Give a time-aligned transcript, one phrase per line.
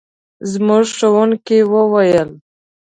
[0.51, 2.29] زموږ ښوونکي وویل.